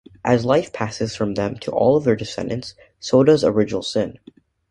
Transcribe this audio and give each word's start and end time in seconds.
As 0.25 0.45
life 0.45 0.73
passes 0.73 1.15
from 1.15 1.35
them 1.35 1.59
to 1.59 1.69
all 1.71 1.95
of 1.95 2.05
their 2.05 2.15
descendants, 2.15 2.73
so 2.99 3.23
does 3.23 3.43
original 3.43 3.83
sin. 3.83 4.17